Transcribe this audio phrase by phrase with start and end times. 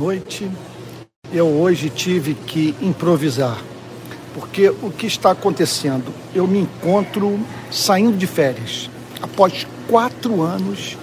[0.00, 0.48] noite.
[1.32, 3.58] Eu hoje tive que improvisar,
[4.32, 6.14] porque o que está acontecendo?
[6.32, 7.36] Eu me encontro
[7.68, 8.88] saindo de férias
[9.20, 10.96] após quatro anos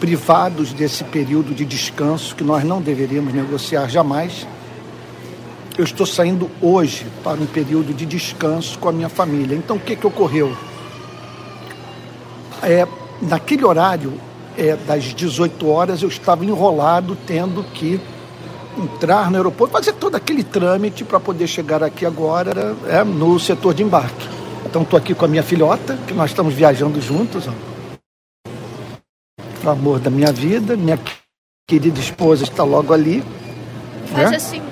[0.00, 4.44] privados desse período de descanso que nós não deveríamos negociar jamais.
[5.78, 9.56] Eu estou saindo hoje para um período de descanso com a minha família.
[9.56, 10.56] Então, o que, que ocorreu?
[12.64, 12.84] É,
[13.22, 14.12] naquele horário
[14.58, 18.00] é, das 18 horas, eu estava enrolado, tendo que
[18.78, 23.74] entrar no aeroporto, fazer todo aquele trâmite para poder chegar aqui agora é, no setor
[23.74, 24.28] de embarque.
[24.64, 27.48] Então estou aqui com a minha filhota, que nós estamos viajando juntos.
[27.48, 27.52] Ó.
[29.64, 30.98] O amor da minha vida, minha
[31.68, 33.22] querida esposa está logo ali.
[34.06, 34.36] Faz né?
[34.36, 34.62] assim.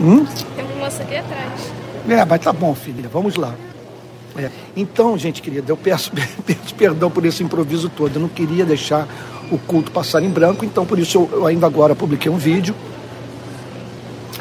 [0.00, 0.24] Hum?
[0.56, 1.72] Tem uma moça aqui atrás.
[2.08, 3.54] É, mas tá bom, filha, vamos lá.
[4.36, 4.50] É.
[4.76, 6.10] Então, gente querida, eu peço,
[6.44, 8.16] peço perdão por esse improviso todo.
[8.16, 9.06] Eu não queria deixar
[9.52, 12.74] o culto passar em branco, então por isso eu, ainda agora publiquei um vídeo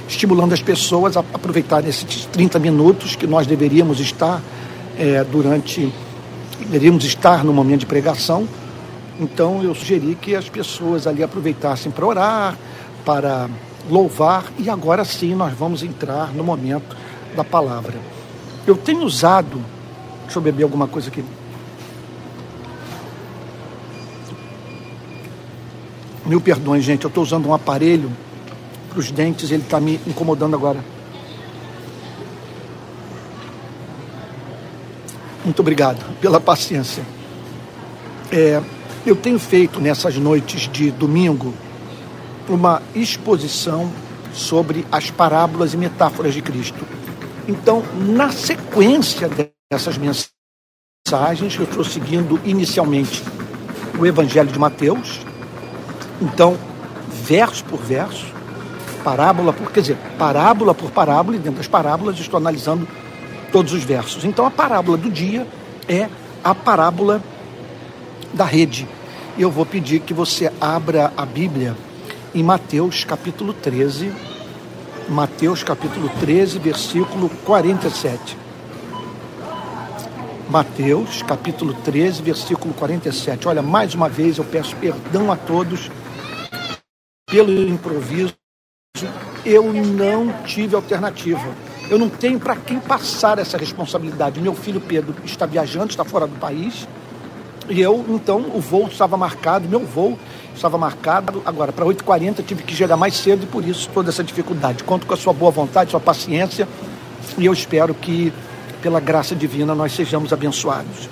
[0.08, 4.42] estimulando as pessoas a aproveitar esses 30 minutos que nós deveríamos estar
[4.98, 5.92] é, durante,
[6.60, 8.48] deveríamos estar no momento de pregação.
[9.20, 12.58] Então eu sugeri que as pessoas ali aproveitassem para orar,
[13.06, 13.50] para
[13.90, 16.96] louvar e agora sim nós vamos entrar no momento
[17.36, 17.96] da palavra.
[18.68, 19.62] Eu tenho usado,
[20.24, 21.24] deixa eu beber alguma coisa aqui.
[26.32, 28.10] Mil perdões, gente, eu estou usando um aparelho
[28.88, 30.82] para os dentes, ele está me incomodando agora.
[35.44, 37.04] Muito obrigado pela paciência.
[38.32, 38.62] É,
[39.06, 41.54] eu tenho feito nessas noites de domingo
[42.48, 43.92] uma exposição
[44.34, 46.88] sobre as parábolas e metáforas de Cristo.
[47.46, 49.30] Então, na sequência
[49.70, 53.22] dessas mensagens, eu estou seguindo inicialmente
[54.00, 55.30] o Evangelho de Mateus,
[56.22, 56.58] então,
[57.24, 58.28] verso por verso,
[59.04, 62.88] parábola por, quer dizer, parábola por parábola, e dentro das parábolas estou analisando
[63.52, 64.24] todos os versos.
[64.24, 65.48] Então, a parábola do dia
[65.88, 66.08] é
[66.44, 67.22] a parábola
[68.34, 68.88] da rede.
[69.38, 71.76] Eu vou pedir que você abra a Bíblia
[72.34, 74.12] em Mateus capítulo 13,
[75.10, 78.38] Mateus capítulo 13, versículo 47.
[80.50, 83.48] Mateus capítulo 13, versículo 47.
[83.48, 85.90] Olha, mais uma vez eu peço perdão a todos
[87.32, 88.36] pelo improviso,
[89.46, 91.56] eu não tive alternativa.
[91.90, 94.42] Eu não tenho para quem passar essa responsabilidade.
[94.42, 96.88] Meu filho Pedro está viajando, está fora do país.
[97.70, 100.20] E eu, então, o voo estava marcado, meu voo
[100.54, 104.24] estava marcado agora para 8h40, tive que chegar mais cedo e por isso toda essa
[104.24, 104.84] dificuldade.
[104.84, 106.68] Conto com a sua boa vontade, sua paciência
[107.38, 108.34] e eu espero que,
[108.82, 111.10] pela graça divina, nós sejamos abençoados.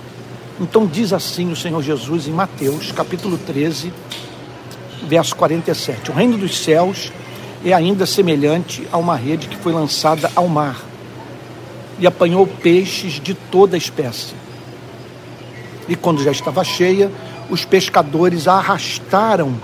[0.60, 3.94] Então, diz assim o Senhor Jesus em Mateus, capítulo 13,
[5.10, 6.12] verso 47.
[6.12, 7.12] O reino dos céus
[7.66, 10.80] é ainda semelhante a uma rede que foi lançada ao mar
[11.98, 14.36] e apanhou peixes de toda espécie.
[15.88, 17.12] E quando já estava cheia,
[17.50, 19.60] os pescadores a arrastaram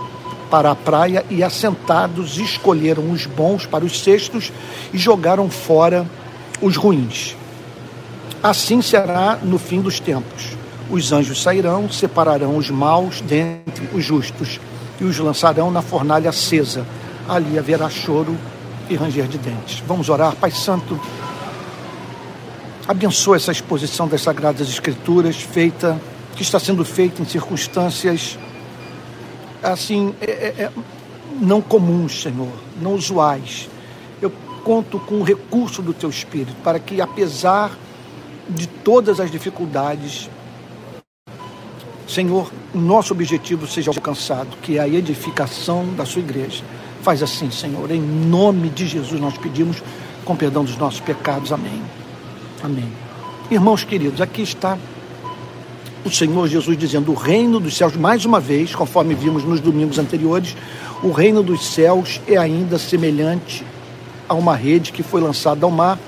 [0.49, 4.51] para a praia e, assentados, escolheram os bons para os cestos
[4.91, 6.07] e jogaram fora
[6.59, 7.35] os ruins.
[8.41, 10.57] Assim será no fim dos tempos.
[10.89, 14.59] Os anjos sairão, separarão os maus dentre os justos
[14.99, 16.85] e os lançarão na fornalha acesa.
[17.27, 18.37] Ali haverá choro
[18.89, 19.83] e ranger de dentes.
[19.87, 20.99] Vamos orar, Pai Santo.
[22.87, 25.99] Abençoa essa exposição das Sagradas Escrituras, feita,
[26.35, 28.37] que está sendo feita em circunstâncias
[29.71, 30.71] assim, é, é, é
[31.41, 33.69] não comuns, Senhor, não usuais.
[34.21, 34.31] Eu
[34.63, 37.71] conto com o recurso do Teu Espírito para que, apesar
[38.47, 40.29] de todas as dificuldades,
[42.07, 46.63] Senhor, o nosso objetivo seja alcançado, que é a edificação da sua igreja.
[47.01, 49.81] Faz assim, Senhor, em nome de Jesus nós pedimos,
[50.23, 51.51] com perdão dos nossos pecados.
[51.51, 51.81] Amém.
[52.63, 52.91] Amém.
[53.49, 54.77] Irmãos queridos, aqui está
[56.05, 59.97] o Senhor Jesus dizendo: o reino dos céus, mais uma vez, conforme vimos nos domingos
[59.97, 60.55] anteriores,
[61.03, 63.65] o reino dos céus é ainda semelhante
[64.29, 65.99] a uma rede que foi lançada ao mar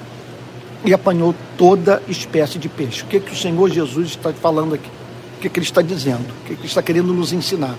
[0.86, 3.04] e apanhou toda espécie de peixe.
[3.04, 4.97] O que, é que o Senhor Jesus está falando aqui?
[5.38, 6.28] O que, que ele está dizendo?
[6.30, 7.76] O que, que ele está querendo nos ensinar?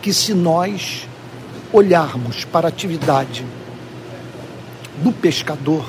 [0.00, 1.06] Que se nós
[1.70, 3.44] olharmos para a atividade
[5.02, 5.84] do pescador,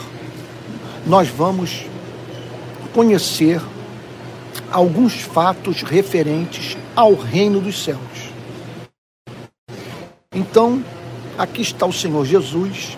[1.07, 1.86] nós vamos
[2.94, 3.62] conhecer
[4.69, 8.00] alguns fatos referentes ao reino dos céus.
[10.33, 10.83] Então,
[11.38, 12.97] aqui está o Senhor Jesus,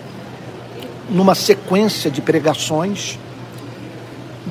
[1.11, 3.19] numa sequência de pregações,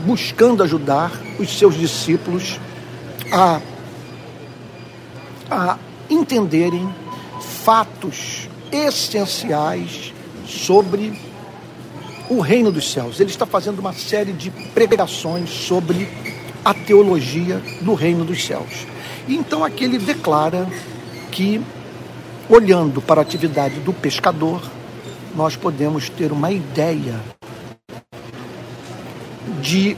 [0.05, 2.61] buscando ajudar os seus discípulos
[3.33, 3.61] a,
[5.51, 5.79] a
[6.09, 6.89] entenderem
[7.65, 10.13] fatos essenciais
[10.47, 11.19] sobre
[12.29, 13.21] o reino dos céus.
[13.21, 16.09] Ele está fazendo uma série de pregações sobre
[16.65, 18.87] a teologia do reino dos céus.
[19.29, 20.69] Então aqui ele declara
[21.31, 21.61] que,
[22.49, 24.63] olhando para a atividade do pescador,
[25.35, 27.21] nós podemos ter uma ideia
[29.67, 29.97] de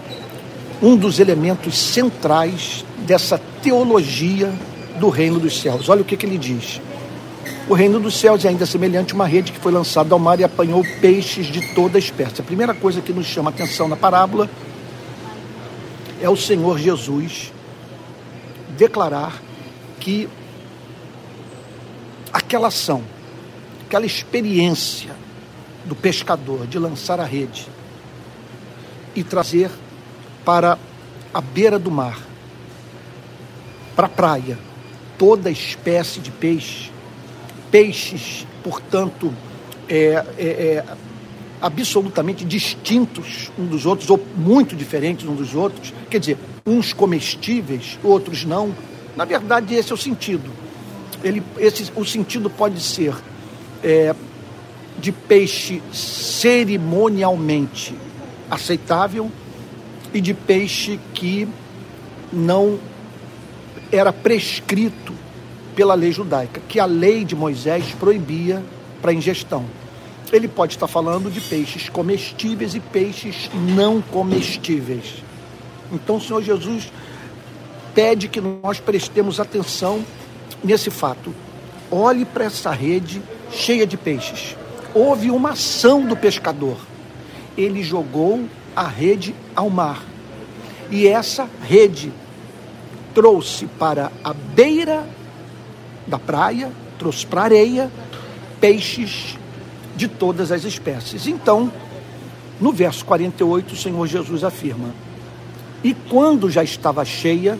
[0.80, 4.50] um dos elementos centrais dessa teologia
[4.98, 5.90] do reino dos céus.
[5.90, 6.80] Olha o que, que ele diz.
[7.68, 10.40] O reino dos céus é ainda semelhante a uma rede que foi lançada ao mar
[10.40, 12.40] e apanhou peixes de toda espécie.
[12.40, 14.48] A primeira coisa que nos chama a atenção na parábola
[16.22, 17.52] é o Senhor Jesus
[18.70, 19.42] declarar
[20.00, 20.28] que
[22.32, 23.02] aquela ação,
[23.86, 25.14] aquela experiência
[25.84, 27.66] do pescador de lançar a rede
[29.18, 29.68] e trazer
[30.44, 30.78] para
[31.34, 32.16] a beira do mar,
[33.96, 34.56] para a praia,
[35.18, 36.92] toda espécie de peixe,
[37.68, 39.34] peixes, portanto,
[39.88, 40.84] é, é, é,
[41.60, 47.98] absolutamente distintos uns dos outros, ou muito diferentes uns dos outros, quer dizer, uns comestíveis,
[48.04, 48.72] outros não.
[49.16, 50.48] Na verdade, esse é o sentido.
[51.24, 53.16] Ele, esse, o sentido pode ser
[53.82, 54.14] é,
[54.96, 57.96] de peixe cerimonialmente
[58.50, 59.30] aceitável
[60.12, 61.48] e de peixe que
[62.32, 62.78] não
[63.90, 65.12] era prescrito
[65.74, 68.62] pela lei judaica, que a lei de Moisés proibia
[69.00, 69.64] para ingestão.
[70.32, 75.22] Ele pode estar falando de peixes comestíveis e peixes não comestíveis.
[75.92, 76.92] Então o Senhor Jesus
[77.94, 80.04] pede que nós prestemos atenção
[80.62, 81.34] nesse fato.
[81.90, 84.56] Olhe para essa rede cheia de peixes.
[84.94, 86.76] Houve uma ação do pescador.
[87.58, 90.02] Ele jogou a rede ao mar.
[90.90, 92.12] E essa rede
[93.12, 95.04] trouxe para a beira
[96.06, 97.90] da praia, trouxe para a areia
[98.60, 99.36] peixes
[99.96, 101.26] de todas as espécies.
[101.26, 101.70] Então,
[102.60, 104.94] no verso 48, o Senhor Jesus afirma:
[105.82, 107.58] E quando já estava cheia,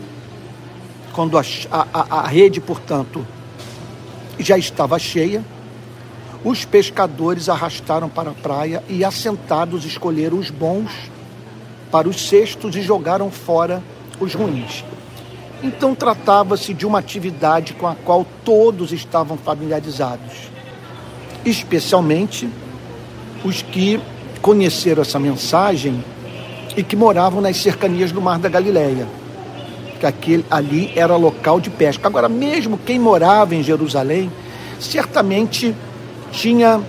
[1.13, 3.27] quando a, a, a rede, portanto,
[4.39, 5.45] já estava cheia,
[6.45, 10.91] os pescadores arrastaram para a praia e, assentados, escolheram os bons
[11.91, 13.83] para os cestos e jogaram fora
[14.21, 14.85] os ruins.
[15.63, 20.51] Então tratava-se de uma atividade com a qual todos estavam familiarizados,
[21.45, 22.49] especialmente
[23.45, 24.01] os que
[24.41, 26.05] conheceram essa mensagem
[26.77, 29.09] e que moravam nas cercanias do Mar da Galileia,
[29.99, 32.07] que aquele, ali era local de pesca.
[32.07, 34.31] Agora, mesmo quem morava em Jerusalém,
[34.79, 35.75] certamente
[36.33, 36.81] tinha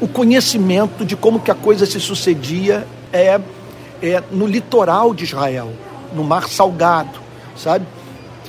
[0.00, 3.40] o conhecimento de como que a coisa se sucedia é,
[4.02, 5.72] é no litoral de Israel,
[6.12, 7.24] no Mar Salgado
[7.56, 7.86] sabe?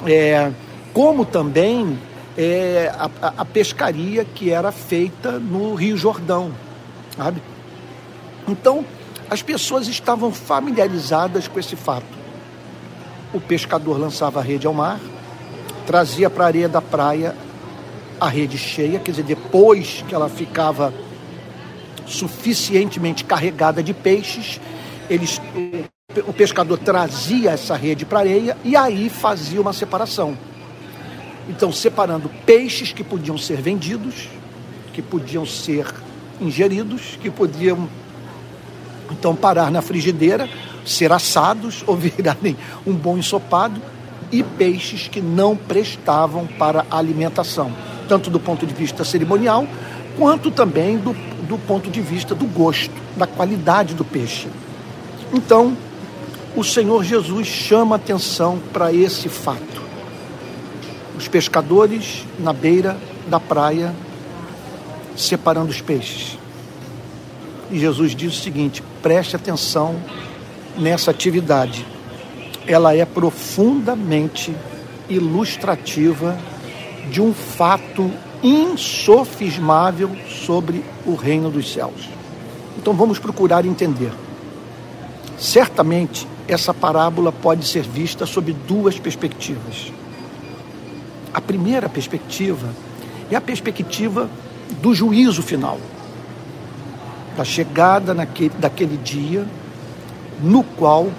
[0.05, 0.51] É,
[0.93, 1.97] como também
[2.37, 6.51] é, a, a, pescaria que era feita no Rio Jordão,
[7.15, 7.41] sabe?
[8.47, 8.85] Então,
[9.29, 12.05] as pessoas estavam familiarizadas com esse fato.
[13.33, 14.99] O pescador lançava a rede ao mar,
[15.85, 17.35] trazia para a areia da praia
[18.25, 20.93] a rede cheia, quer dizer, depois que ela ficava
[22.05, 24.59] suficientemente carregada de peixes,
[25.09, 25.41] eles
[26.27, 30.37] o pescador trazia essa rede para a areia e aí fazia uma separação.
[31.49, 34.29] Então, separando peixes que podiam ser vendidos,
[34.93, 35.85] que podiam ser
[36.39, 37.89] ingeridos, que podiam
[39.11, 40.49] então parar na frigideira,
[40.85, 42.55] ser assados ou virarem
[42.85, 43.81] um bom ensopado,
[44.31, 47.71] e peixes que não prestavam para alimentação,
[48.07, 49.67] tanto do ponto de vista cerimonial,
[50.17, 51.13] quanto também do,
[51.47, 54.47] do ponto de vista do gosto, da qualidade do peixe.
[55.33, 55.75] Então,
[56.55, 59.83] o Senhor Jesus chama atenção para esse fato.
[61.17, 62.97] Os pescadores na beira
[63.27, 63.93] da praia
[65.15, 66.37] separando os peixes.
[67.71, 69.95] E Jesus diz o seguinte: preste atenção
[70.77, 71.85] nessa atividade.
[72.67, 74.53] Ela é profundamente
[75.09, 76.37] ilustrativa
[77.09, 78.11] de um fato
[78.43, 82.09] insofismável sobre o reino dos céus.
[82.77, 84.11] Então vamos procurar entender.
[85.37, 89.91] Certamente essa parábola pode ser vista sob duas perspectivas.
[91.33, 92.69] A primeira perspectiva
[93.29, 94.29] é a perspectiva
[94.81, 95.79] do juízo final,
[97.35, 99.45] da chegada naquele, daquele dia
[100.41, 101.09] no qual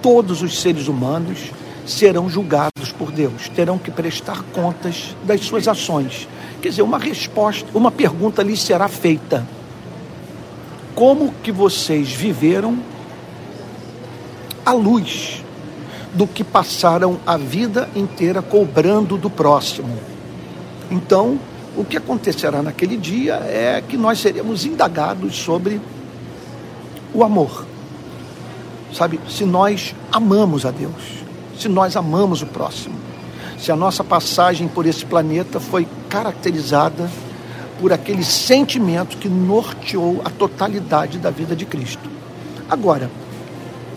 [0.00, 1.50] todos os seres humanos
[1.86, 6.28] serão julgados por Deus, terão que prestar contas das suas ações.
[6.60, 9.46] Quer dizer, uma resposta, uma pergunta lhe será feita:
[10.94, 12.78] Como que vocês viveram
[14.64, 15.44] à luz
[16.16, 19.96] do que passaram a vida inteira cobrando do próximo.
[20.90, 21.38] Então,
[21.76, 25.78] o que acontecerá naquele dia é que nós seremos indagados sobre
[27.12, 27.66] o amor.
[28.94, 31.15] Sabe, se nós amamos a Deus,
[31.58, 32.94] se nós amamos o próximo,
[33.58, 37.10] se a nossa passagem por esse planeta foi caracterizada
[37.80, 42.08] por aquele sentimento que norteou a totalidade da vida de Cristo.
[42.68, 43.10] Agora,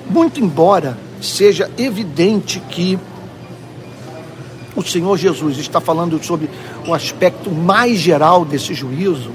[0.09, 2.97] muito embora seja evidente que
[4.75, 6.49] o Senhor Jesus está falando sobre
[6.87, 9.31] o aspecto mais geral desse juízo,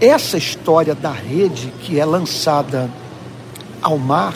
[0.00, 2.90] essa história da rede que é lançada
[3.82, 4.34] ao mar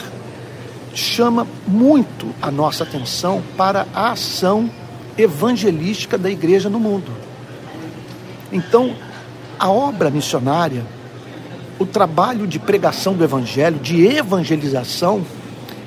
[0.94, 4.70] chama muito a nossa atenção para a ação
[5.16, 7.11] evangelística da igreja no mundo.
[8.50, 8.94] Então,
[9.58, 10.84] a obra missionária,
[11.78, 15.25] o trabalho de pregação do evangelho, de evangelização,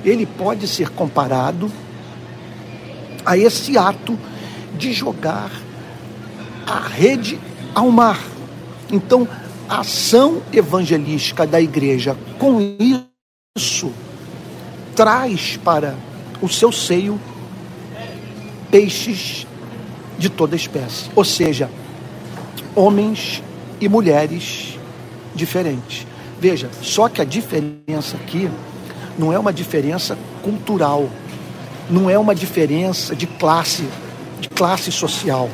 [0.04, 1.70] ele pode ser comparado
[3.24, 4.18] a esse ato
[4.76, 5.50] de jogar
[6.66, 7.38] a rede
[7.74, 8.20] ao mar.
[8.90, 9.26] Então,
[9.68, 12.60] a ação evangelística da igreja com
[13.56, 13.92] isso
[14.96, 15.94] traz para
[16.40, 17.20] o seu seio
[18.70, 19.46] peixes
[20.18, 21.70] de toda espécie, ou seja,
[22.74, 23.42] homens
[23.80, 24.78] e mulheres
[25.34, 26.06] diferentes.
[26.40, 28.50] Veja, só que a diferença aqui
[29.18, 31.08] não é uma diferença cultural,
[31.90, 33.84] não é uma diferença de classe,
[34.40, 35.48] de classe social.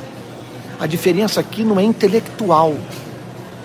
[0.78, 2.76] A diferença aqui não é intelectual.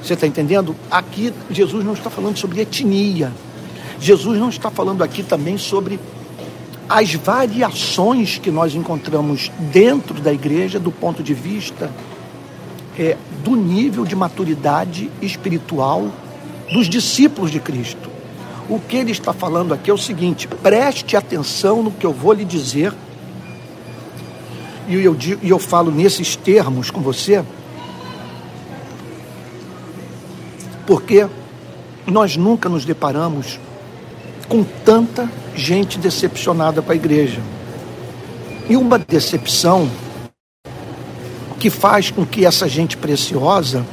[0.02, 0.76] Você está entendendo?
[0.90, 3.32] Aqui Jesus não está falando sobre etnia.
[4.00, 6.00] Jesus não está falando aqui também sobre
[6.88, 11.92] as variações que nós encontramos dentro da igreja do ponto de vista
[12.98, 16.10] é, do nível de maturidade espiritual
[16.72, 18.10] dos discípulos de Cristo.
[18.70, 22.34] O que ele está falando aqui é o seguinte: preste atenção no que eu vou
[22.34, 22.94] lhe dizer.
[24.88, 27.44] E eu, digo, e eu falo nesses termos com você,
[30.86, 31.28] porque
[32.06, 33.60] nós nunca nos deparamos
[34.48, 37.42] com tanta gente decepcionada com a igreja.
[38.70, 39.90] E uma decepção
[41.60, 43.86] que faz com que essa gente preciosa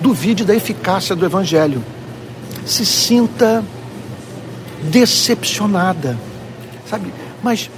[0.00, 1.82] duvide da eficácia do evangelho,
[2.64, 3.64] se sinta
[4.90, 6.18] decepcionada,
[6.86, 7.12] sabe?
[7.42, 7.70] Mas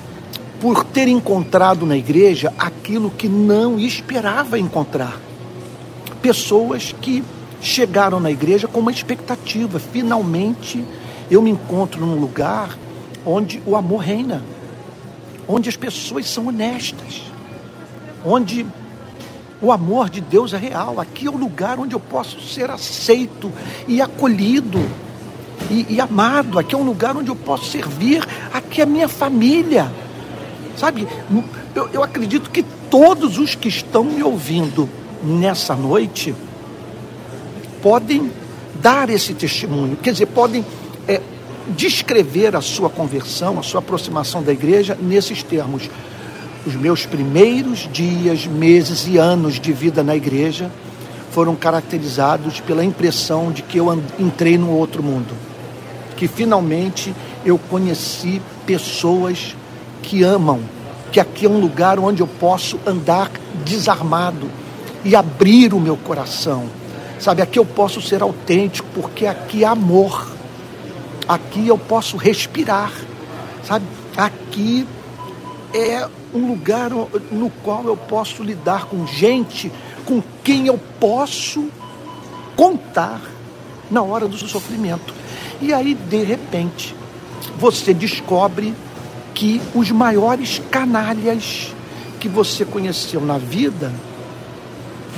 [0.61, 5.21] por ter encontrado na igreja aquilo que não esperava encontrar.
[6.23, 7.23] Pessoas que
[7.61, 9.79] chegaram na igreja com uma expectativa.
[9.79, 10.85] Finalmente
[11.31, 12.77] eu me encontro num lugar
[13.25, 14.43] onde o amor reina,
[15.49, 17.23] onde as pessoas são honestas,
[18.25, 18.67] onde
[19.61, 21.01] o amor de Deus é real.
[21.01, 23.53] Aqui é o lugar onde eu posso ser aceito
[23.89, 24.79] e acolhido
[25.71, 26.59] e, e amado.
[26.59, 28.27] Aqui é um lugar onde eu posso servir.
[28.53, 29.91] Aqui é a minha família.
[30.77, 31.09] Sabe,
[31.75, 34.89] eu, eu acredito que todos os que estão me ouvindo
[35.23, 36.35] nessa noite
[37.83, 38.31] podem
[38.75, 40.65] dar esse testemunho, quer dizer, podem
[41.71, 45.89] descrever a sua conversão, a sua aproximação da igreja nesses termos.
[46.67, 50.71] Os meus primeiros dias, meses e anos de vida na igreja
[51.31, 55.35] foram caracterizados pela impressão de que eu entrei num outro mundo
[56.17, 59.55] que finalmente eu conheci pessoas
[60.03, 60.61] que amam,
[61.13, 63.31] que aqui é um lugar onde eu posso andar
[63.65, 64.51] desarmado
[65.05, 66.65] e abrir o meu coração.
[67.21, 70.36] Sabe, aqui eu posso ser autêntico, porque aqui é amor.
[71.29, 72.93] Aqui eu posso respirar.
[73.65, 73.85] Sabe,
[74.17, 74.87] aqui
[75.75, 79.71] é um lugar no qual eu posso lidar com gente
[80.07, 81.69] com quem eu posso
[82.55, 83.21] contar
[83.91, 85.13] na hora do sofrimento.
[85.61, 86.95] E aí, de repente,
[87.59, 88.73] você descobre
[89.35, 91.75] que os maiores canalhas
[92.21, 93.93] que você conheceu na vida,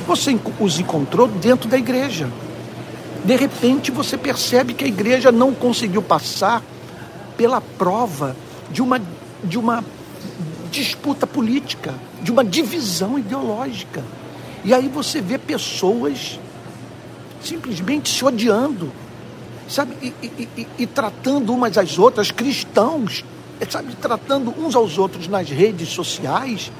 [0.07, 2.29] você os encontrou dentro da igreja.
[3.25, 6.63] De repente, você percebe que a igreja não conseguiu passar
[7.37, 8.37] pela prova
[8.71, 9.01] de uma,
[9.43, 9.85] de uma
[10.71, 14.05] disputa política, de uma divisão ideológica.
[14.65, 16.39] E aí você vê pessoas
[17.43, 18.93] simplesmente se odiando,
[19.69, 23.25] sabe, e, e, e, e tratando umas às outras, cristãos,
[23.69, 26.73] sabe, tratando uns aos outros nas redes sociais,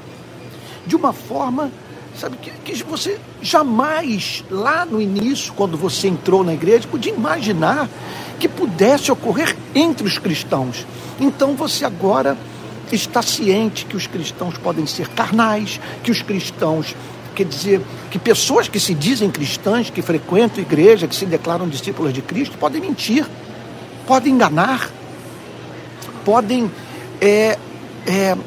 [0.85, 1.71] de uma forma,
[2.17, 7.89] sabe, que, que você jamais, lá no início, quando você entrou na igreja, podia imaginar
[8.39, 10.85] que pudesse ocorrer entre os cristãos.
[11.19, 12.37] Então você agora
[12.91, 16.95] está ciente que os cristãos podem ser carnais, que os cristãos
[17.35, 22.13] quer dizer que pessoas que se dizem cristãs, que frequentam igreja, que se declaram discípulos
[22.13, 23.25] de Cristo, podem mentir,
[24.05, 24.89] podem enganar,
[26.25, 26.69] podem
[27.21, 27.57] é,
[28.05, 28.37] é,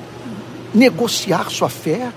[0.75, 2.13] negociar sua fé.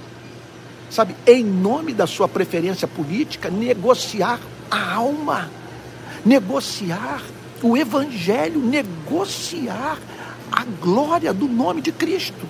[0.96, 4.40] Sabe, em nome da sua preferência política, negociar
[4.72, 5.52] a alma,
[6.26, 7.22] negociar
[7.62, 9.98] o evangelho, negociar
[10.50, 12.48] a glória do nome de Cristo.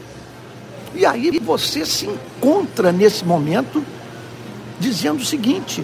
[0.93, 3.83] E aí você se encontra nesse momento
[4.79, 5.83] dizendo o seguinte: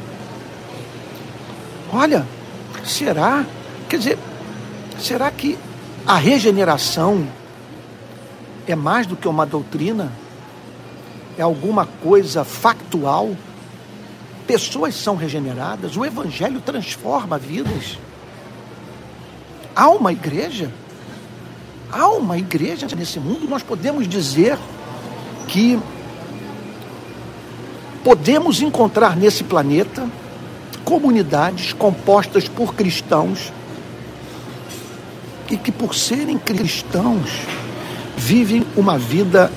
[1.91, 2.27] olha,
[2.85, 3.43] será,
[3.89, 4.19] quer dizer,
[4.99, 5.57] será que
[6.05, 7.27] a regeneração
[8.67, 10.20] é mais do que uma doutrina?
[11.41, 13.35] É alguma coisa factual?
[14.45, 17.97] Pessoas são regeneradas, o Evangelho transforma vidas.
[19.75, 20.71] Há uma igreja?
[21.91, 23.49] Há uma igreja nesse mundo?
[23.49, 24.55] Nós podemos dizer
[25.47, 25.79] que
[28.03, 30.07] podemos encontrar nesse planeta
[30.85, 33.51] comunidades compostas por cristãos
[35.49, 37.31] e que, por serem cristãos,
[38.15, 39.51] vivem uma vida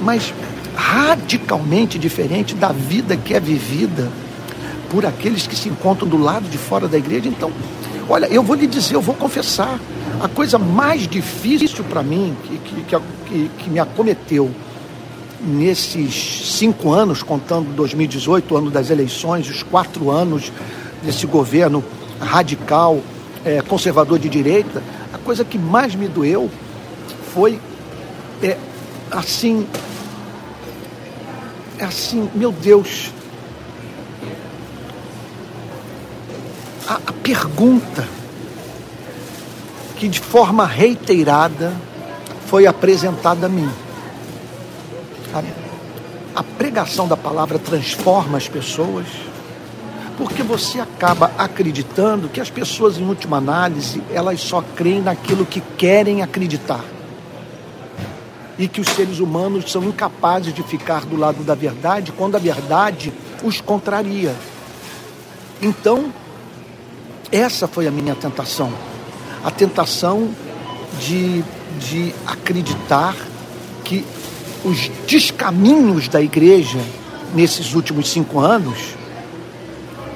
[0.00, 0.32] mais
[0.74, 4.10] radicalmente diferente da vida que é vivida
[4.90, 7.28] por aqueles que se encontram do lado de fora da igreja.
[7.28, 7.50] Então,
[8.08, 9.78] olha, eu vou lhe dizer, eu vou confessar,
[10.20, 14.50] a coisa mais difícil para mim, que, que, que, que me acometeu
[15.40, 20.52] nesses cinco anos, contando 2018, ano das eleições, os quatro anos
[21.02, 21.84] desse governo
[22.20, 23.00] radical,
[23.44, 26.50] é, conservador de direita, a coisa que mais me doeu
[27.34, 27.60] foi
[28.42, 28.56] é,
[29.10, 29.66] assim,
[31.84, 33.10] assim, meu Deus,
[36.88, 38.06] a, a pergunta
[39.96, 41.72] que de forma reiterada
[42.46, 43.70] foi apresentada a mim.
[45.32, 45.42] A,
[46.40, 49.06] a pregação da palavra transforma as pessoas,
[50.18, 55.60] porque você acaba acreditando que as pessoas, em última análise, elas só creem naquilo que
[55.76, 56.84] querem acreditar.
[58.58, 62.38] E que os seres humanos são incapazes de ficar do lado da verdade quando a
[62.38, 64.34] verdade os contraria.
[65.60, 66.12] Então,
[67.32, 68.72] essa foi a minha tentação.
[69.42, 70.30] A tentação
[71.00, 71.42] de,
[71.80, 73.16] de acreditar
[73.82, 74.04] que
[74.64, 76.78] os descaminhos da igreja
[77.34, 78.78] nesses últimos cinco anos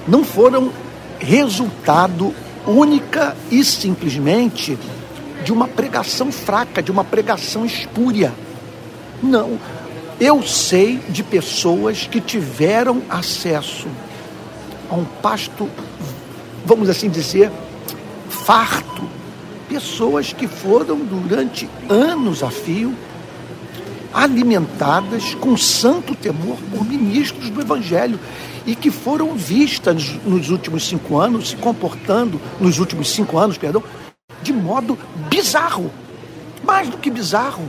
[0.07, 0.71] não foram
[1.19, 2.35] resultado
[2.67, 4.79] única e simplesmente
[5.45, 8.33] de uma pregação fraca, de uma pregação espúria.
[9.23, 9.59] Não.
[10.21, 13.87] Eu sei de pessoas que tiveram acesso
[14.91, 15.69] a um pasto,
[16.65, 17.51] vamos assim dizer,
[18.29, 19.09] farto.
[19.69, 22.95] Pessoas que foram durante anos a fio
[24.13, 28.19] alimentadas com santo temor por ministros do Evangelho
[28.67, 33.83] e que foram vistas nos últimos cinco anos se comportando, nos últimos cinco anos, perdão,
[34.49, 35.91] de modo bizarro.
[36.65, 37.63] Mais do que bizarro.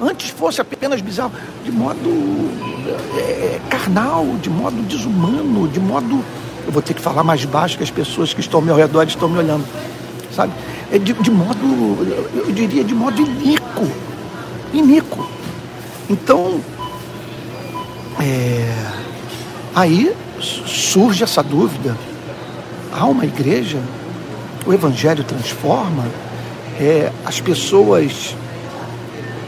[0.00, 1.32] Antes fosse apenas bizarro,
[1.64, 2.10] de modo
[3.16, 6.24] é, carnal, de modo desumano, de modo.
[6.66, 9.04] Eu vou ter que falar mais baixo que as pessoas que estão ao meu redor
[9.04, 9.64] estão me olhando.
[10.34, 10.52] Sabe?
[10.90, 11.60] É de, de modo,
[12.34, 13.88] eu diria, de modo iníquo.
[14.72, 15.28] Iníquo.
[16.08, 16.60] Então,
[18.20, 18.74] é,
[19.74, 21.96] aí surge essa dúvida:
[22.92, 23.78] há uma igreja?
[24.66, 26.04] O Evangelho transforma?
[26.78, 28.34] É, as pessoas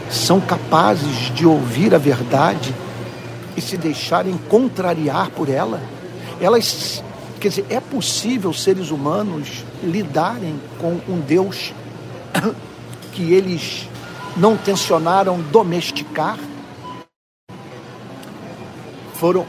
[0.09, 2.73] são capazes de ouvir a verdade
[3.57, 5.81] e se deixarem contrariar por ela?
[6.39, 7.03] Elas,
[7.39, 11.73] quer dizer, é possível seres humanos lidarem com um Deus
[13.13, 13.87] que eles
[14.35, 16.37] não tensionaram domesticar?
[19.23, 19.47] foram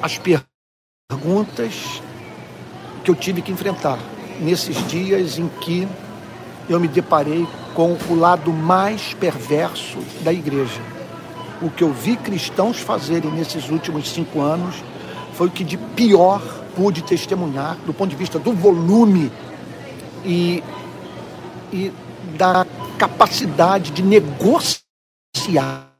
[0.00, 2.00] as perguntas
[3.04, 3.98] que eu tive que enfrentar
[4.40, 5.86] nesses dias em que
[6.68, 10.80] eu me deparei com o lado mais perverso da igreja.
[11.60, 14.76] O que eu vi cristãos fazerem nesses últimos cinco anos
[15.34, 16.40] foi o que de pior
[16.74, 19.30] pude testemunhar do ponto de vista do volume
[20.24, 20.62] e,
[21.72, 21.92] e
[22.36, 22.66] da
[22.98, 25.90] capacidade de negociar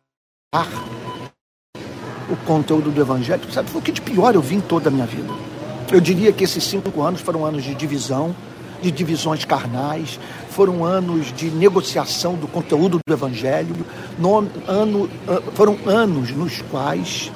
[2.29, 4.93] o conteúdo do Evangelho, sabe, foi o que de pior eu vi em toda a
[4.93, 5.50] minha vida.
[5.93, 8.35] Eu diria que esses cinco anos foram anos de divisão,
[8.81, 13.75] de divisões carnais, foram anos de negociação do conteúdo do Evangelho,
[14.17, 15.11] no, ano,
[15.55, 17.33] foram anos nos quais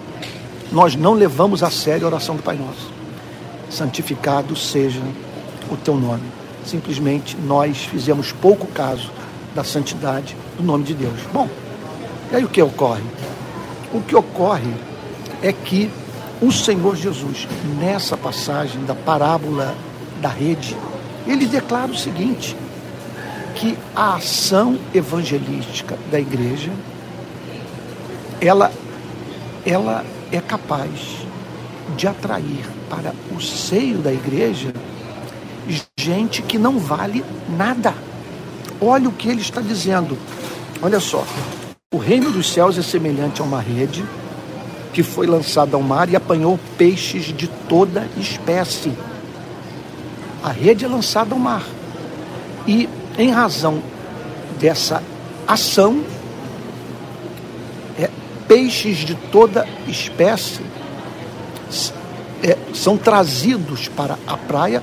[0.70, 2.92] nós não levamos a sério a oração do Pai Nosso.
[3.68, 5.02] Santificado seja
[5.68, 6.22] o teu nome.
[6.64, 9.10] Simplesmente nós fizemos pouco caso
[9.52, 11.18] da santidade do nome de Deus.
[11.32, 11.48] Bom,
[12.30, 13.02] e aí o que ocorre?
[13.92, 14.72] O que ocorre
[15.42, 15.90] é que
[16.40, 19.74] o Senhor Jesus, nessa passagem da parábola
[20.20, 20.76] da rede,
[21.26, 22.56] ele declara o seguinte:
[23.54, 26.72] que a ação evangelística da igreja
[28.40, 28.70] ela
[29.64, 31.24] ela é capaz
[31.96, 34.72] de atrair para o seio da igreja
[36.04, 37.24] gente que não vale
[37.56, 37.94] nada.
[38.78, 40.18] Olha o que ele está dizendo.
[40.82, 41.24] Olha só.
[41.94, 44.04] O reino dos céus é semelhante a uma rede
[44.94, 48.92] que foi lançada ao mar e apanhou peixes de toda espécie.
[50.40, 51.64] A rede é lançada ao mar.
[52.64, 53.82] E em razão
[54.60, 55.02] dessa
[55.48, 56.04] ação,
[57.98, 58.08] é,
[58.46, 60.62] peixes de toda espécie
[62.40, 64.80] é, são trazidos para a praia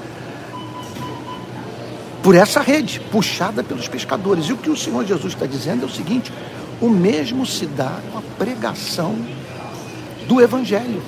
[2.21, 4.45] por essa rede, puxada pelos pescadores.
[4.47, 6.33] E o que o Senhor Jesus está dizendo é o seguinte:
[6.81, 9.15] o mesmo se dá com a pregação
[10.31, 11.03] do Evangelho.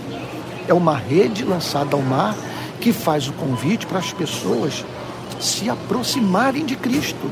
[0.67, 2.35] É uma rede lançada ao mar
[2.81, 4.83] que faz o convite para as pessoas
[5.39, 7.31] se aproximarem de Cristo.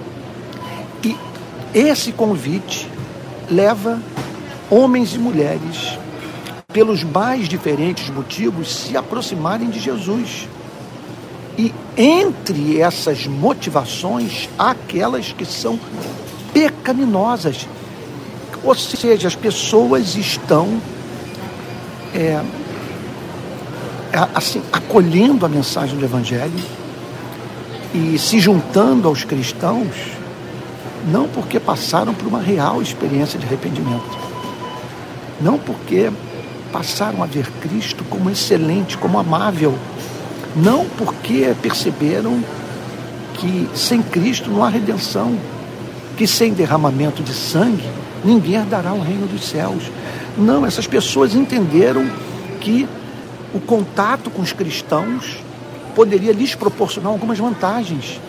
[1.04, 1.18] E
[1.74, 2.88] esse convite
[3.50, 4.02] leva
[4.70, 6.00] homens e mulheres,
[6.72, 10.48] pelos mais diferentes motivos, se aproximarem de Jesus.
[11.58, 15.78] E entre essas motivações, há aquelas que são
[16.54, 17.68] pecaminosas.
[18.64, 20.80] Ou seja, as pessoas estão
[22.14, 22.42] é,
[24.34, 26.60] assim, acolhendo a mensagem do Evangelho
[27.94, 29.96] e se juntando aos cristãos,
[31.08, 34.18] não porque passaram por uma real experiência de arrependimento,
[35.40, 36.12] não porque
[36.72, 39.78] passaram a ver Cristo como excelente, como amável,
[40.56, 42.44] não porque perceberam
[43.34, 45.38] que sem Cristo não há redenção,
[46.16, 47.90] que sem derramamento de sangue
[48.24, 49.84] ninguém herdará o reino dos céus.
[50.42, 52.10] Não, essas pessoas entenderam
[52.60, 52.90] que
[53.54, 55.38] o contato com os cristãos
[55.96, 58.20] poderia lhes proporcionar algumas vantagens.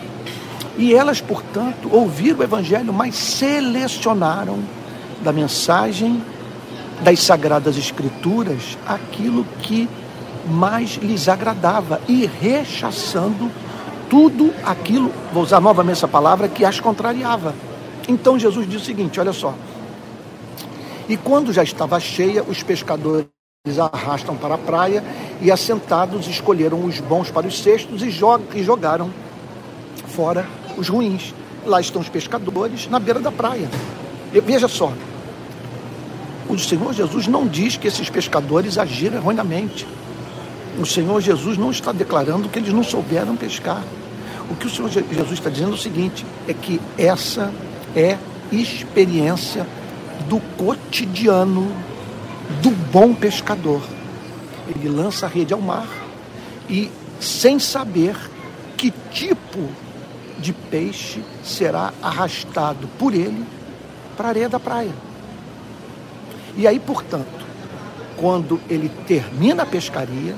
[0.77, 4.59] E elas, portanto, ouviram o Evangelho, mas selecionaram
[5.23, 6.21] da mensagem
[7.01, 9.89] das Sagradas Escrituras aquilo que
[10.47, 13.49] mais lhes agradava e rechaçando
[14.07, 17.55] tudo aquilo, vou usar novamente essa palavra, que as contrariava.
[18.07, 19.55] Então Jesus disse o seguinte: olha só.
[21.07, 23.27] E quando já estava cheia, os pescadores
[23.91, 25.03] arrastam para a praia
[25.41, 29.09] e, assentados, escolheram os bons para os cestos e, jogaram
[30.07, 31.33] fora os ruins.
[31.65, 33.69] Lá estão os pescadores, na beira da praia.
[34.33, 34.93] E, veja só,
[36.49, 39.87] o Senhor Jesus não diz que esses pescadores agiram erroneamente.
[40.77, 43.83] O Senhor Jesus não está declarando que eles não souberam pescar.
[44.49, 47.53] O que o Senhor Jesus está dizendo é o seguinte: é que essa
[47.95, 48.17] é
[48.51, 49.65] experiência
[50.27, 51.71] do cotidiano
[52.61, 53.81] do bom pescador.
[54.67, 55.87] Ele lança a rede ao mar
[56.69, 58.15] e, sem saber
[58.77, 59.69] que tipo
[60.39, 63.45] de peixe será arrastado por ele
[64.15, 64.93] para a areia da praia.
[66.55, 67.45] E aí, portanto,
[68.17, 70.35] quando ele termina a pescaria,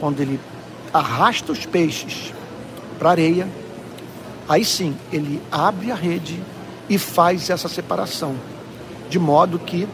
[0.00, 0.40] quando ele
[0.92, 2.32] arrasta os peixes
[2.98, 3.48] para a areia,
[4.48, 6.42] aí sim ele abre a rede
[6.88, 8.34] e faz essa separação,
[9.08, 9.88] de modo que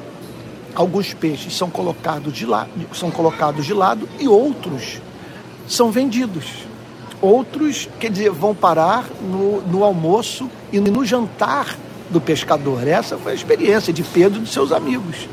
[0.75, 5.01] alguns peixes são colocados de lado, são colocados de lado e outros
[5.69, 6.45] são vendidos.
[7.21, 11.77] Outros, quer dizer, vão parar no, no almoço e no jantar
[12.11, 12.87] do pescador.
[12.87, 15.29] Essa foi a experiência de Pedro e de seus amigos.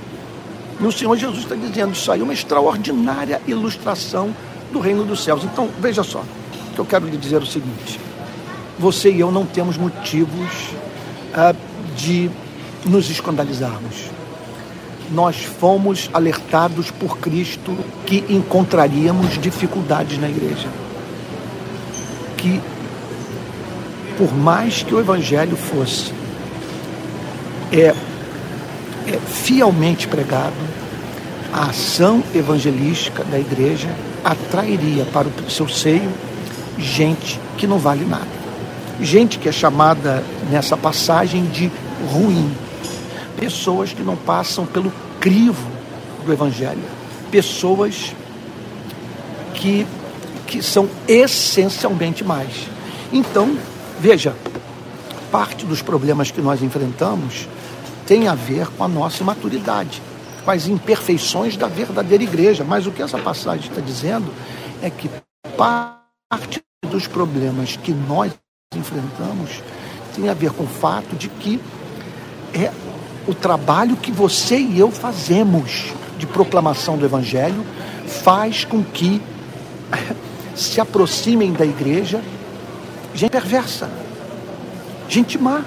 [0.80, 4.34] E o Senhor Jesus está dizendo isso aí, uma extraordinária ilustração
[4.72, 5.44] do reino dos céus.
[5.44, 8.00] Então, veja só, o que eu quero lhe dizer é o seguinte:
[8.78, 10.70] você e eu não temos motivos
[11.34, 11.54] ah,
[11.98, 12.30] de
[12.86, 14.10] nos escandalizarmos
[15.12, 20.68] nós fomos alertados por Cristo que encontraríamos dificuldades na igreja.
[22.38, 22.62] Que,
[24.18, 26.14] por mais que o Evangelho fosse
[27.72, 27.94] é,
[29.08, 30.54] é fielmente pregado,
[31.52, 33.90] a ação evangelística da igreja
[34.24, 36.12] atrairia para o seu seio
[36.78, 38.40] gente que não vale nada.
[39.02, 41.72] Gente que é chamada nessa passagem de
[42.12, 42.52] ruim
[43.40, 45.68] pessoas que não passam pelo crivo
[46.26, 46.84] do Evangelho,
[47.32, 48.14] pessoas
[49.54, 49.88] que,
[50.46, 52.68] que são essencialmente mais.
[53.12, 53.58] Então,
[54.00, 54.36] veja,
[55.32, 57.48] parte dos problemas que nós enfrentamos
[58.06, 60.02] tem a ver com a nossa maturidade,
[60.44, 62.64] com as imperfeições da verdadeira igreja.
[62.64, 64.34] Mas o que essa passagem está dizendo
[64.82, 65.10] é que
[65.56, 68.32] parte dos problemas que nós
[68.76, 69.62] enfrentamos
[70.16, 71.60] tem a ver com o fato de que
[72.54, 72.72] é
[73.28, 77.66] o trabalho que você e eu fazemos de proclamação do Evangelho
[78.08, 79.22] faz com que
[80.56, 82.22] se aproximem da igreja
[83.14, 83.90] gente perversa,
[85.08, 85.64] gente má,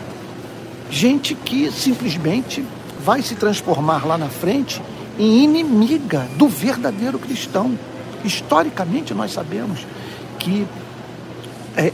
[0.90, 2.64] gente que simplesmente
[3.04, 4.80] vai se transformar lá na frente
[5.18, 7.78] e inimiga do verdadeiro cristão.
[8.24, 9.80] Historicamente, nós sabemos
[10.38, 10.66] que
[11.76, 11.92] é,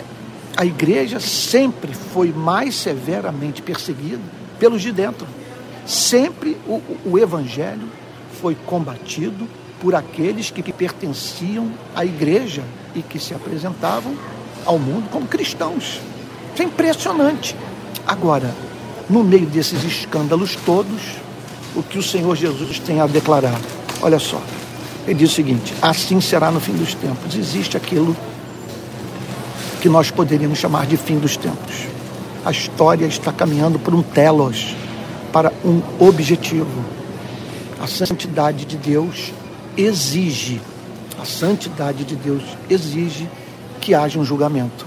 [0.57, 4.23] a igreja sempre foi mais severamente perseguida
[4.59, 5.27] pelos de dentro.
[5.89, 7.89] Sempre o, o evangelho
[8.43, 9.49] foi combatido
[9.81, 12.63] por aqueles que pertenciam à igreja
[12.95, 14.15] e que se apresentavam
[14.67, 15.99] ao mundo como cristãos.
[16.53, 17.57] Isso é impressionante.
[18.07, 18.55] Agora,
[19.09, 21.01] no meio desses escândalos todos,
[21.75, 23.59] o que o Senhor Jesus tem a declarar?
[24.03, 24.43] Olha só,
[25.07, 27.35] ele diz o seguinte: assim será no fim dos tempos.
[27.35, 28.15] Existe aquilo
[29.81, 31.87] que nós poderíamos chamar de fim dos tempos.
[32.45, 34.75] A história está caminhando por um telos,
[35.39, 36.85] para um objetivo.
[37.81, 39.33] A santidade de Deus
[39.77, 40.61] exige,
[41.17, 43.29] a santidade de Deus exige
[43.81, 44.85] que haja um julgamento.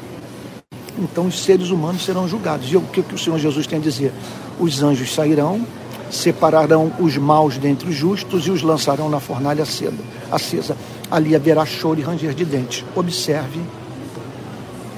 [1.00, 2.70] Então os seres humanos serão julgados.
[2.70, 4.12] E o que, que o Senhor Jesus tem a dizer?
[4.60, 5.66] Os anjos sairão,
[6.10, 9.64] separarão os maus dentre os justos e os lançarão na fornalha
[10.30, 10.76] acesa.
[11.10, 12.84] Ali haverá choro e ranger de dentes.
[12.94, 13.62] Observe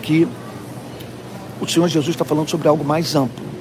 [0.02, 0.28] que
[1.62, 3.53] o Senhor Jesus está falando sobre algo mais amplo,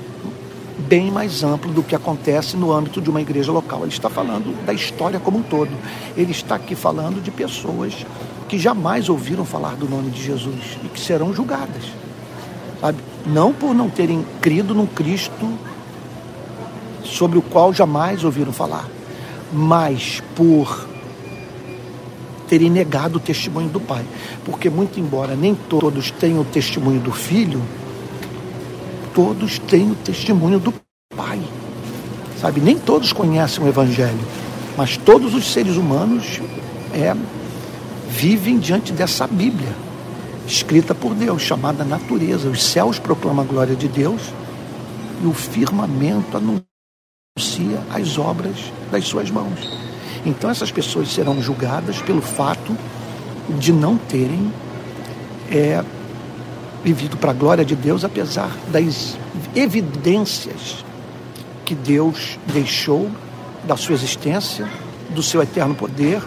[0.92, 3.80] bem mais amplo do que acontece no âmbito de uma igreja local.
[3.80, 5.70] Ele está falando da história como um todo.
[6.14, 8.04] Ele está aqui falando de pessoas
[8.46, 11.84] que jamais ouviram falar do nome de Jesus e que serão julgadas.
[12.78, 12.98] Sabe?
[13.24, 15.50] Não por não terem crido num Cristo
[17.02, 18.86] sobre o qual jamais ouviram falar,
[19.50, 20.86] mas por
[22.48, 24.04] terem negado o testemunho do Pai.
[24.44, 27.62] Porque, muito embora nem todos tenham o testemunho do Filho,
[29.14, 30.72] todos têm o testemunho do
[31.14, 31.40] Pai.
[32.40, 32.60] Sabe?
[32.60, 34.18] Nem todos conhecem o Evangelho,
[34.76, 36.40] mas todos os seres humanos
[36.92, 37.14] é,
[38.08, 39.72] vivem diante dessa Bíblia,
[40.46, 42.48] escrita por Deus, chamada natureza.
[42.48, 44.22] Os céus proclamam a glória de Deus
[45.22, 48.56] e o firmamento anuncia as obras
[48.90, 49.70] das suas mãos.
[50.26, 52.76] Então essas pessoas serão julgadas pelo fato
[53.58, 54.52] de não terem
[55.50, 55.82] é,
[56.84, 59.16] vivido para a glória de Deus, apesar das
[59.54, 60.84] evidências
[61.64, 63.10] que Deus deixou
[63.64, 64.68] da sua existência,
[65.10, 66.22] do seu eterno poder,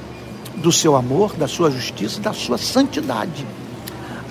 [0.56, 3.46] do seu amor, da sua justiça, da sua santidade.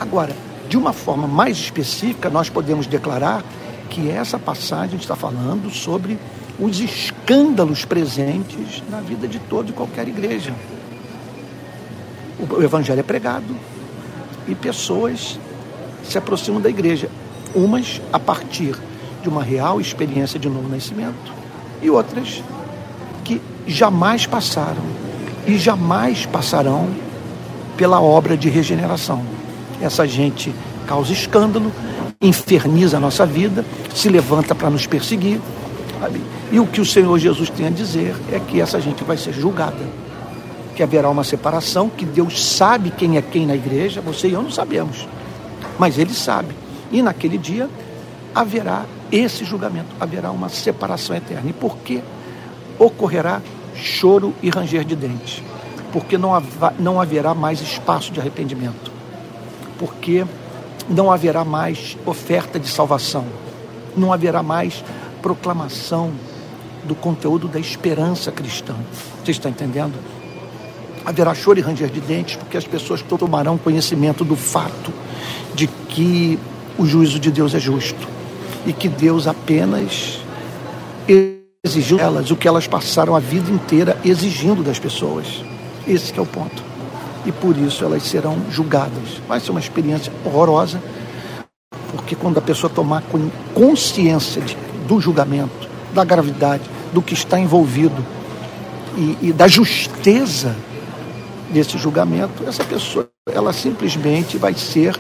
[0.00, 0.34] Agora,
[0.68, 3.44] de uma forma mais específica, nós podemos declarar
[3.90, 6.18] que essa passagem está falando sobre
[6.58, 10.54] os escândalos presentes na vida de toda e qualquer igreja.
[12.38, 13.54] O evangelho é pregado
[14.48, 15.38] e pessoas
[16.08, 17.08] se aproximam da igreja,
[17.54, 18.76] umas a partir
[19.22, 21.32] de uma real experiência de novo nascimento
[21.80, 22.42] e outras
[23.24, 24.82] que jamais passaram
[25.46, 26.88] e jamais passarão
[27.76, 29.22] pela obra de regeneração.
[29.80, 30.54] Essa gente
[30.86, 31.72] causa escândalo,
[32.20, 33.64] inferniza a nossa vida,
[33.94, 35.40] se levanta para nos perseguir,
[36.00, 36.20] sabe?
[36.52, 39.32] E o que o Senhor Jesus tem a dizer é que essa gente vai ser
[39.32, 39.80] julgada,
[40.76, 44.42] que haverá uma separação, que Deus sabe quem é quem na igreja, você e eu
[44.42, 45.08] não sabemos,
[45.78, 46.54] mas Ele sabe.
[46.90, 47.68] E naquele dia
[48.34, 51.50] haverá esse julgamento, haverá uma separação eterna.
[51.50, 52.02] E por que
[52.78, 53.40] ocorrerá
[53.74, 55.42] choro e ranger de dentes?
[55.92, 56.30] Porque não,
[56.78, 58.90] não haverá mais espaço de arrependimento.
[59.78, 60.24] Porque
[60.88, 63.24] não haverá mais oferta de salvação.
[63.96, 64.84] Não haverá mais
[65.22, 66.12] proclamação
[66.82, 68.74] do conteúdo da esperança cristã.
[69.24, 69.94] Você está entendendo?
[71.04, 74.92] Haverá choro e ranger de dentes, porque as pessoas tomarão conhecimento do fato
[75.54, 76.38] de que
[76.78, 78.08] o juízo de Deus é justo
[78.66, 80.20] e que Deus apenas
[81.64, 85.42] exigiu delas o que elas passaram a vida inteira exigindo das pessoas.
[85.86, 86.62] Esse é o ponto.
[87.24, 89.20] E por isso elas serão julgadas.
[89.26, 90.82] Vai ser uma experiência horrorosa,
[91.90, 93.02] porque quando a pessoa tomar
[93.54, 94.56] consciência de
[94.86, 98.04] do julgamento, da gravidade, do que está envolvido
[98.96, 100.54] e, e da justeza
[101.50, 104.98] desse julgamento, essa pessoa ela simplesmente vai ser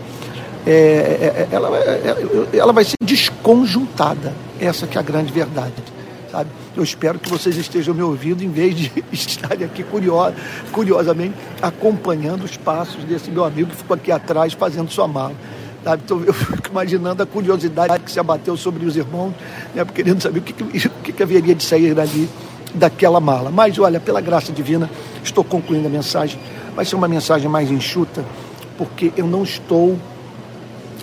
[0.66, 4.32] é, é, é ela, é, ela vai ser desconjuntada.
[4.60, 5.72] Essa que é a grande verdade.
[6.30, 6.50] Sabe?
[6.76, 10.34] Eu espero que vocês estejam me ouvindo em vez de estarem aqui curiosa,
[10.72, 15.34] curiosamente acompanhando os passos desse meu amigo que ficou aqui atrás fazendo sua mala.
[15.84, 16.02] Sabe?
[16.04, 19.32] Então, eu fico imaginando a curiosidade que se abateu sobre os irmãos,
[19.74, 22.28] né, querendo saber o que, que, o que, que haveria de sair dali,
[22.74, 23.50] daquela mala.
[23.50, 24.90] Mas, olha, pela graça divina,
[25.22, 26.40] estou concluindo a mensagem.
[26.74, 28.24] Vai ser uma mensagem mais enxuta,
[28.76, 29.96] porque eu não estou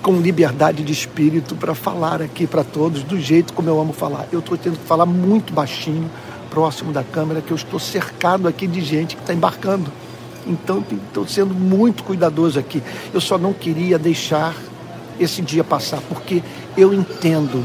[0.01, 4.27] com liberdade de espírito para falar aqui para todos do jeito como eu amo falar.
[4.31, 6.09] Eu estou tendo que falar muito baixinho,
[6.49, 9.91] próximo da câmera, que eu estou cercado aqui de gente que está embarcando.
[10.45, 12.81] Então, estou sendo muito cuidadoso aqui.
[13.13, 14.55] Eu só não queria deixar
[15.19, 16.41] esse dia passar, porque
[16.75, 17.63] eu entendo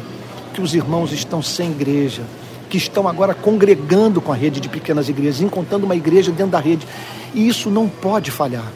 [0.53, 2.23] que os irmãos estão sem igreja,
[2.69, 6.61] que estão agora congregando com a rede de pequenas igrejas, encontrando uma igreja dentro da
[6.61, 6.87] rede.
[7.35, 8.71] E isso não pode falhar.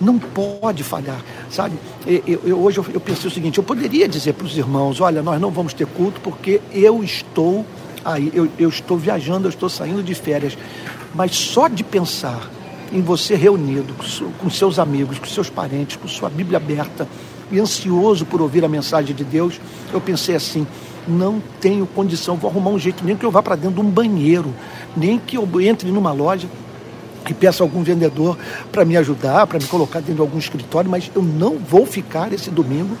[0.00, 1.76] Não pode falhar, sabe?
[2.06, 5.22] Eu, eu, hoje eu, eu pensei o seguinte: eu poderia dizer para os irmãos: olha,
[5.22, 7.66] nós não vamos ter culto porque eu estou
[8.04, 10.56] aí, eu, eu estou viajando, eu estou saindo de férias.
[11.14, 12.50] Mas só de pensar
[12.92, 13.94] em você reunido
[14.38, 17.06] com, seus amigos, com seus parentes, com sua Bíblia aberta
[17.50, 19.60] e ansioso por ouvir a mensagem de Deus,
[19.92, 20.66] eu pensei assim:
[21.06, 23.90] não tenho condição, vou arrumar um jeito, nem que eu vá para dentro de um
[23.90, 24.54] banheiro,
[24.96, 26.48] nem que eu entre numa loja
[27.30, 28.36] e peça algum vendedor
[28.72, 32.32] para me ajudar, para me colocar dentro de algum escritório, mas eu não vou ficar
[32.32, 32.96] esse domingo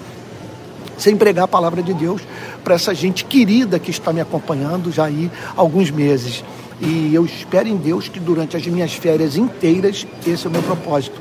[0.96, 2.22] sem pregar a palavra de Deus
[2.62, 6.44] para essa gente querida que está me acompanhando já aí há alguns meses.
[6.80, 10.62] E eu espero em Deus que durante as minhas férias inteiras, esse é o meu
[10.62, 11.20] propósito.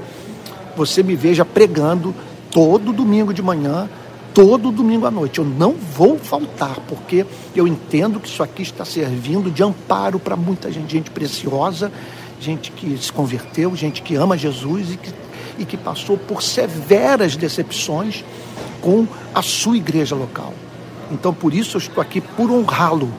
[0.75, 2.13] Você me veja pregando
[2.51, 3.89] todo domingo de manhã,
[4.33, 5.39] todo domingo à noite.
[5.39, 10.35] Eu não vou faltar, porque eu entendo que isso aqui está servindo de amparo para
[10.35, 11.91] muita gente, gente preciosa,
[12.39, 15.13] gente que se converteu, gente que ama Jesus e que,
[15.59, 18.23] e que passou por severas decepções
[18.81, 20.53] com a sua igreja local.
[21.11, 23.11] Então, por isso, eu estou aqui por honrá-lo.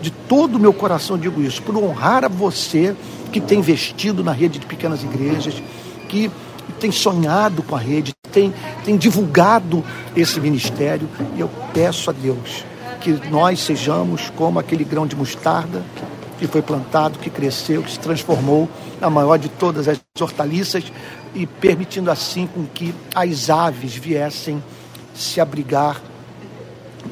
[0.00, 2.94] De todo o meu coração digo isso, por honrar a você
[3.32, 5.54] que tem vestido na rede de pequenas igrejas,
[6.08, 6.30] que
[6.78, 8.52] tem sonhado com a rede, tem,
[8.84, 9.82] tem divulgado
[10.14, 11.08] esse ministério.
[11.34, 12.64] E eu peço a Deus
[13.00, 15.82] que nós sejamos como aquele grão de mostarda
[16.38, 18.68] que foi plantado, que cresceu, que se transformou
[19.00, 20.84] na maior de todas as hortaliças
[21.34, 24.62] e permitindo assim com que as aves viessem
[25.14, 26.00] se abrigar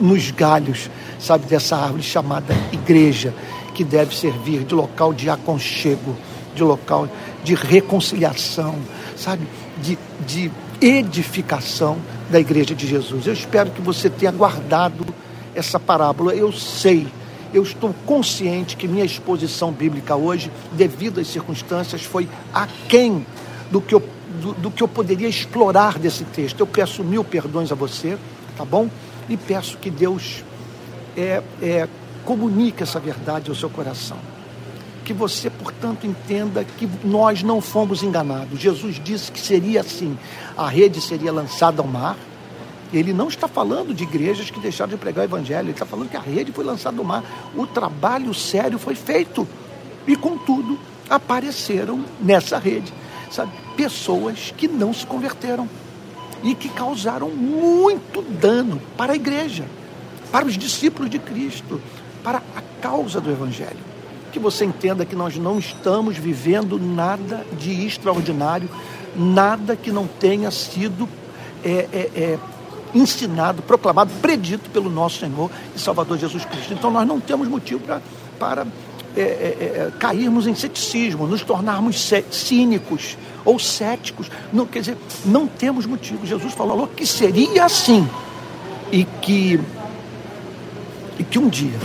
[0.01, 3.35] nos galhos, sabe, dessa árvore chamada igreja,
[3.75, 6.17] que deve servir de local de aconchego,
[6.55, 7.09] de local
[7.43, 8.77] de reconciliação,
[9.17, 9.47] sabe,
[9.83, 11.99] de, de edificação
[12.31, 13.27] da igreja de Jesus.
[13.27, 15.05] Eu espero que você tenha guardado
[15.55, 16.35] essa parábola.
[16.35, 17.07] Eu sei,
[17.55, 23.25] eu estou consciente que minha exposição bíblica hoje, devido às circunstâncias, foi aquém
[23.71, 24.03] do que eu
[24.41, 26.59] do, do, que eu poderia explorar desse texto.
[26.59, 28.19] Eu peço mil perdões a você,
[28.57, 28.91] tá bom?
[29.29, 30.45] E peço que Deus
[31.17, 31.89] é, é,
[32.25, 34.19] comunique essa verdade ao seu coração.
[35.05, 38.59] Que você, portanto, entenda que nós não fomos enganados.
[38.59, 40.19] Jesus disse que seria assim:
[40.57, 42.17] a rede seria lançada ao mar.
[42.97, 46.09] Ele não está falando de igrejas que deixaram de pregar o evangelho, ele está falando
[46.09, 47.25] que a rede foi lançada ao mar.
[47.55, 49.47] O trabalho sério foi feito.
[50.07, 50.79] E, contudo,
[51.11, 52.93] apareceram nessa rede
[53.35, 55.69] sabe, pessoas que não se converteram
[56.43, 59.65] e que causaram muito dano para a igreja,
[60.31, 61.81] para os discípulos de Cristo,
[62.23, 63.79] para a causa do Evangelho.
[64.31, 68.69] Que você entenda que nós não estamos vivendo nada de extraordinário,
[69.17, 71.09] nada que não tenha sido
[71.65, 72.39] é, é, é,
[72.95, 76.73] ensinado, proclamado, predito pelo nosso Senhor e Salvador Jesus Cristo.
[76.73, 78.01] Então nós não temos motivo pra,
[78.39, 78.67] para
[79.17, 84.31] é, é, é, cairmos em ceticismo, nos tornarmos cínicos ou céticos.
[84.53, 86.27] Não, quer dizer, não temos motivo.
[86.27, 88.09] Jesus falou que seria assim
[88.91, 89.61] e que,
[91.19, 91.79] e que um dia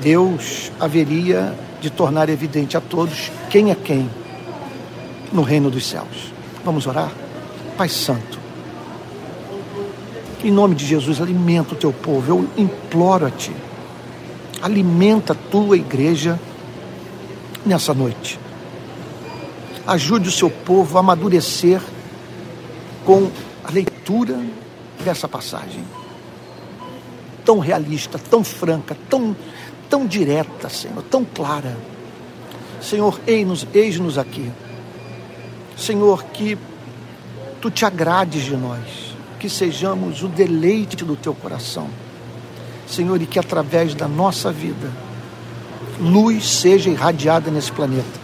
[0.00, 4.08] Deus haveria de tornar evidente a todos quem é quem
[5.32, 6.32] no reino dos céus.
[6.64, 7.12] Vamos orar?
[7.76, 8.38] Pai Santo,
[10.44, 12.30] em nome de Jesus, alimenta o teu povo.
[12.30, 13.52] Eu imploro a Ti
[14.64, 16.40] alimenta a tua igreja
[17.66, 18.40] nessa noite.
[19.86, 21.82] Ajude o seu povo a amadurecer
[23.04, 23.30] com
[23.62, 24.42] a leitura
[25.04, 25.84] dessa passagem.
[27.44, 29.36] Tão realista, tão franca, tão,
[29.90, 31.76] tão direta, Senhor, tão clara.
[32.80, 34.50] Senhor, eis-nos eis aqui.
[35.76, 36.56] Senhor, que
[37.60, 39.03] tu te agrades de nós,
[39.38, 41.88] que sejamos o deleite do teu coração
[42.86, 44.90] Senhor, e que através da nossa vida,
[45.98, 48.20] luz seja irradiada nesse planeta,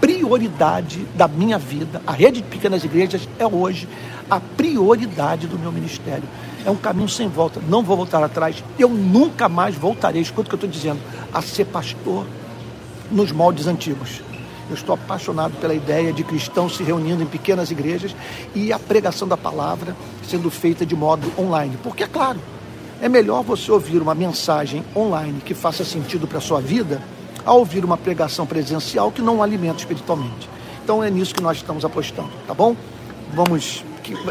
[0.00, 2.02] prioridade da minha vida.
[2.04, 3.88] A rede de pequenas igrejas é hoje
[4.28, 6.24] a prioridade do meu ministério.
[6.64, 7.60] É um caminho sem volta.
[7.68, 8.62] Não vou voltar atrás.
[8.78, 11.00] Eu nunca mais voltarei, escuta o que eu estou dizendo,
[11.32, 12.26] a ser pastor
[13.10, 14.20] nos moldes antigos.
[14.68, 18.14] Eu estou apaixonado pela ideia de cristãos se reunindo em pequenas igrejas
[18.54, 19.96] e a pregação da palavra
[20.26, 21.76] sendo feita de modo online.
[21.82, 22.40] Porque, é claro,
[23.00, 27.02] é melhor você ouvir uma mensagem online que faça sentido para a sua vida
[27.44, 30.48] a ouvir uma pregação presencial que não alimenta espiritualmente.
[30.84, 32.76] Então é nisso que nós estamos apostando, tá bom?
[33.34, 33.84] Vamos.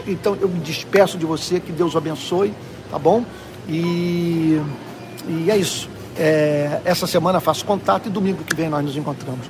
[0.07, 2.53] Então eu me despeço de você, que Deus o abençoe,
[2.89, 3.25] tá bom?
[3.67, 4.61] E,
[5.27, 5.89] e é isso.
[6.17, 9.47] É, essa semana faço contato e domingo que vem nós nos encontramos.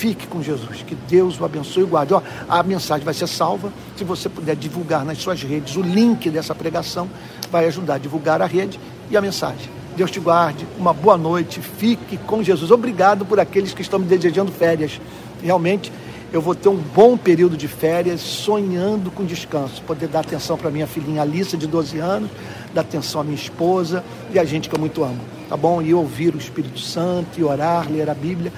[0.00, 2.14] Fique com Jesus, que Deus o abençoe e guarde.
[2.14, 3.70] Ó, a mensagem vai ser salva.
[3.98, 7.06] Se você puder divulgar nas suas redes o link dessa pregação,
[7.52, 8.80] vai ajudar a divulgar a rede
[9.10, 9.68] e a mensagem.
[9.94, 12.70] Deus te guarde, uma boa noite, fique com Jesus.
[12.70, 14.98] Obrigado por aqueles que estão me desejando férias.
[15.42, 15.92] Realmente,
[16.32, 20.70] eu vou ter um bom período de férias, sonhando com descanso, poder dar atenção para
[20.70, 22.30] minha filhinha Alice, de 12 anos,
[22.72, 25.82] dar atenção à minha esposa e a gente que eu muito amo, tá bom?
[25.82, 28.50] E ouvir o Espírito Santo, e orar, ler a Bíblia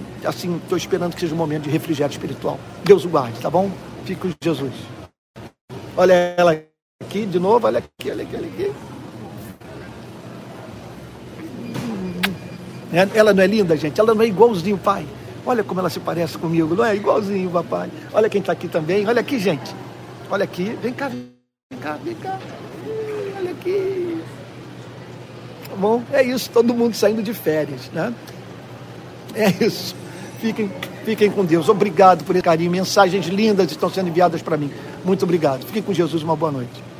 [0.00, 2.58] que, assim, estou esperando que seja um momento de refrigério espiritual.
[2.84, 3.70] Deus o guarde, tá bom?
[4.04, 4.74] Fique com Jesus.
[5.96, 6.62] Olha ela
[7.02, 8.72] aqui, de novo, olha aqui, olha aqui, olha aqui.
[12.92, 13.98] É, ela não é linda, gente?
[13.98, 15.06] Ela não é igualzinho pai.
[15.44, 16.94] Olha como ela se parece comigo, não é?
[16.94, 17.90] Igualzinho papai.
[18.12, 19.06] Olha quem está aqui também.
[19.06, 19.74] Olha aqui, gente.
[20.30, 20.76] Olha aqui.
[20.82, 22.38] Vem cá, vem cá, vem cá.
[23.38, 24.22] Olha aqui.
[25.68, 26.02] Tá bom?
[26.12, 28.12] É isso, todo mundo saindo de férias, né?
[29.36, 29.94] É isso.
[30.40, 30.70] Fiquem,
[31.04, 31.68] fiquem com Deus.
[31.68, 32.70] Obrigado por esse carinho.
[32.70, 34.70] Mensagens lindas estão sendo enviadas para mim.
[35.04, 35.64] Muito obrigado.
[35.66, 36.22] Fiquem com Jesus.
[36.22, 36.95] Uma boa noite.